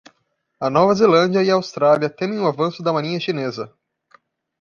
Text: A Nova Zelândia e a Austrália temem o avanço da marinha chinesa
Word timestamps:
A 0.59 0.67
Nova 0.67 0.93
Zelândia 0.95 1.43
e 1.43 1.51
a 1.51 1.53
Austrália 1.53 2.09
temem 2.09 2.39
o 2.39 2.47
avanço 2.47 2.81
da 2.81 2.91
marinha 2.91 3.19
chinesa 3.19 3.71